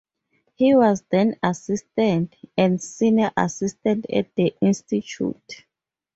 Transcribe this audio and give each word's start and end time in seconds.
He 0.55 0.73
was 0.73 1.03
then 1.11 1.35
assistant 1.43 2.35
and 2.57 2.81
senior 2.81 3.31
assistant 3.37 4.09
at 4.09 4.33
the 4.33 4.55
institute. 4.59 5.63